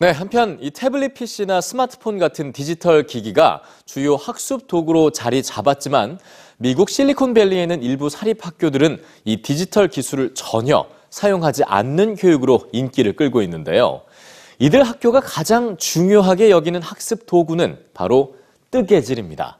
네, 0.00 0.12
한편 0.12 0.58
이 0.60 0.70
태블릿 0.70 1.14
PC나 1.14 1.60
스마트폰 1.60 2.18
같은 2.18 2.52
디지털 2.52 3.02
기기가 3.02 3.62
주요 3.84 4.14
학습 4.14 4.68
도구로 4.68 5.10
자리 5.10 5.42
잡았지만 5.42 6.20
미국 6.56 6.88
실리콘밸리에는 6.88 7.82
일부 7.82 8.08
사립 8.08 8.46
학교들은 8.46 9.02
이 9.24 9.42
디지털 9.42 9.88
기술을 9.88 10.34
전혀 10.34 10.86
사용하지 11.10 11.64
않는 11.64 12.14
교육으로 12.14 12.68
인기를 12.70 13.16
끌고 13.16 13.42
있는데요. 13.42 14.02
이들 14.60 14.84
학교가 14.84 15.18
가장 15.18 15.76
중요하게 15.76 16.50
여기는 16.50 16.80
학습 16.80 17.26
도구는 17.26 17.86
바로 17.92 18.36
뜨개질입니다. 18.70 19.58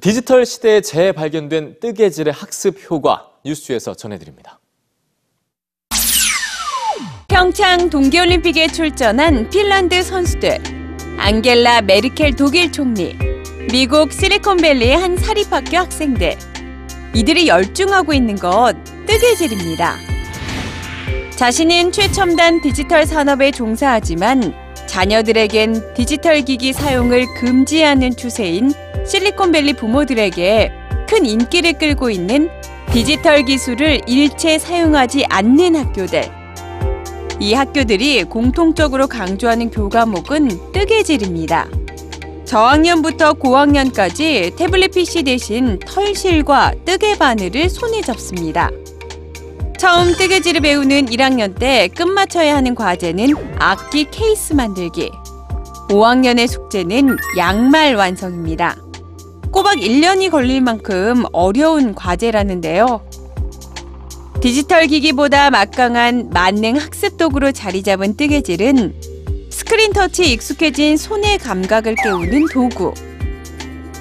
디지털 0.00 0.46
시대에 0.46 0.80
재발견된 0.80 1.80
뜨개질의 1.80 2.32
학습 2.32 2.88
효과 2.88 3.30
뉴스에서 3.44 3.94
전해드립니다. 3.94 4.60
평창 7.36 7.90
동계올림픽에 7.90 8.68
출전한 8.68 9.50
핀란드 9.50 10.02
선수들, 10.02 10.58
앙겔라 11.18 11.82
메르켈 11.82 12.34
독일 12.34 12.72
총리, 12.72 13.14
미국 13.70 14.10
실리콘밸리의 14.10 14.96
한 14.96 15.18
사립학교 15.18 15.76
학생들. 15.76 16.34
이들이 17.12 17.46
열중하고 17.46 18.14
있는 18.14 18.36
것 18.36 18.72
뜨개질입니다. 19.06 19.96
자신은 21.32 21.92
최첨단 21.92 22.62
디지털 22.62 23.04
산업에 23.04 23.50
종사하지만 23.50 24.54
자녀들에겐 24.86 25.92
디지털 25.92 26.40
기기 26.40 26.72
사용을 26.72 27.26
금지하는 27.38 28.16
추세인 28.16 28.72
실리콘밸리 29.06 29.74
부모들에게 29.74 30.72
큰 31.06 31.26
인기를 31.26 31.74
끌고 31.74 32.08
있는 32.08 32.48
디지털 32.94 33.44
기술을 33.44 34.00
일체 34.06 34.58
사용하지 34.58 35.26
않는 35.28 35.76
학교들. 35.76 36.45
이 37.38 37.52
학교들이 37.52 38.24
공통적으로 38.24 39.06
강조하는 39.06 39.70
교과목은 39.70 40.72
뜨개질입니다. 40.72 41.68
저학년부터 42.46 43.34
고학년까지 43.34 44.52
태블릿 44.56 44.92
PC 44.92 45.24
대신 45.24 45.78
털실과 45.80 46.72
뜨개 46.84 47.16
바늘을 47.18 47.68
손에 47.68 48.00
접습니다. 48.00 48.70
처음 49.78 50.14
뜨개질을 50.14 50.62
배우는 50.62 51.06
1학년 51.06 51.58
때 51.58 51.88
끝마쳐야 51.88 52.56
하는 52.56 52.74
과제는 52.74 53.34
악기 53.58 54.04
케이스 54.10 54.54
만들기. 54.54 55.10
5학년의 55.90 56.48
숙제는 56.48 57.16
양말 57.36 57.96
완성입니다. 57.96 58.76
꼬박 59.50 59.76
1년이 59.76 60.30
걸릴 60.30 60.62
만큼 60.62 61.24
어려운 61.32 61.94
과제라는데요. 61.94 63.02
디지털 64.46 64.86
기기보다 64.86 65.50
막강한 65.50 66.30
만능 66.30 66.76
학습 66.76 67.16
도구로 67.16 67.50
자리 67.50 67.82
잡은 67.82 68.16
뜨개질은 68.16 68.94
스크린 69.50 69.92
터치에 69.92 70.26
익숙해진 70.26 70.96
손의 70.96 71.38
감각을 71.38 71.96
깨우는 71.96 72.46
도구. 72.52 72.94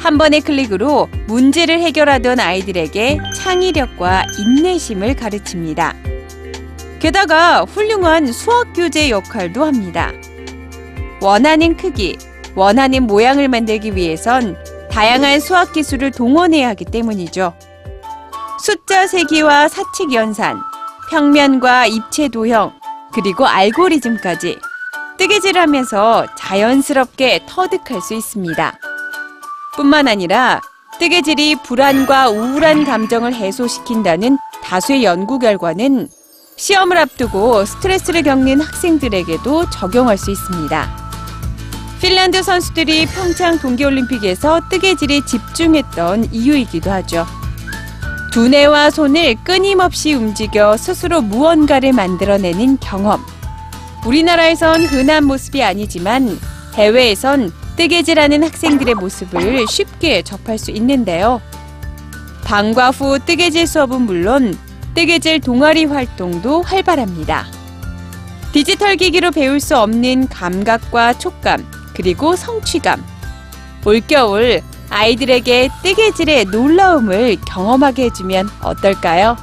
한 0.00 0.18
번의 0.18 0.40
클릭으로 0.40 1.08
문제를 1.28 1.78
해결하던 1.78 2.40
아이들에게 2.40 3.20
창의력과 3.36 4.24
인내심을 4.36 5.14
가르칩니다. 5.14 5.94
게다가 6.98 7.62
훌륭한 7.62 8.32
수학 8.32 8.72
교재 8.72 9.10
역할도 9.10 9.64
합니다. 9.64 10.10
원하는 11.20 11.76
크기, 11.76 12.18
원하는 12.56 13.04
모양을 13.04 13.46
만들기 13.46 13.94
위해선 13.94 14.56
다양한 14.90 15.38
수학 15.38 15.72
기술을 15.72 16.10
동원해야 16.10 16.70
하기 16.70 16.86
때문이죠. 16.86 17.54
숫자 18.62 19.08
세기와 19.08 19.66
사칙 19.66 20.12
연산, 20.12 20.62
평면과 21.10 21.86
입체 21.86 22.28
도형, 22.28 22.72
그리고 23.12 23.44
알고리즘까지 23.44 24.56
뜨개질을 25.18 25.60
하면서 25.60 26.24
자연스럽게 26.36 27.46
터득할 27.48 28.00
수 28.00 28.14
있습니다. 28.14 28.78
뿐만 29.74 30.06
아니라 30.06 30.60
뜨개질이 31.00 31.56
불안과 31.64 32.28
우울한 32.28 32.84
감정을 32.84 33.34
해소시킨다는 33.34 34.38
다수의 34.62 35.02
연구 35.02 35.40
결과는 35.40 36.08
시험을 36.54 36.98
앞두고 36.98 37.64
스트레스를 37.64 38.22
겪는 38.22 38.60
학생들에게도 38.60 39.70
적용할 39.70 40.16
수 40.16 40.30
있습니다. 40.30 41.10
핀란드 42.00 42.44
선수들이 42.44 43.06
평창 43.06 43.58
동계올림픽에서 43.58 44.68
뜨개질에 44.68 45.24
집중했던 45.24 46.28
이유이기도 46.32 46.92
하죠. 46.92 47.26
두뇌와 48.32 48.88
손을 48.88 49.36
끊임없이 49.44 50.14
움직여 50.14 50.78
스스로 50.78 51.20
무언가를 51.20 51.92
만들어내는 51.92 52.78
경험. 52.78 53.22
우리나라에선 54.06 54.86
흔한 54.86 55.26
모습이 55.26 55.62
아니지만 55.62 56.40
해외에선 56.72 57.52
뜨개질하는 57.76 58.42
학생들의 58.42 58.94
모습을 58.94 59.66
쉽게 59.68 60.22
접할 60.22 60.56
수 60.56 60.70
있는데요. 60.70 61.42
방과 62.42 62.90
후 62.90 63.18
뜨개질 63.18 63.66
수업은 63.66 64.00
물론 64.00 64.56
뜨개질 64.94 65.40
동아리 65.40 65.84
활동도 65.84 66.62
활발합니다. 66.62 67.46
디지털 68.52 68.96
기기로 68.96 69.30
배울 69.30 69.60
수 69.60 69.76
없는 69.76 70.28
감각과 70.28 71.18
촉감, 71.18 71.66
그리고 71.92 72.34
성취감. 72.34 73.04
올겨울 73.84 74.62
아이들에게 74.92 75.70
뜨개질의 75.82 76.44
놀라움을 76.46 77.38
경험하게 77.46 78.04
해주면 78.04 78.48
어떨까요? 78.62 79.36